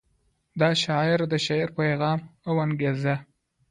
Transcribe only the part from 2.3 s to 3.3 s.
او انګیزه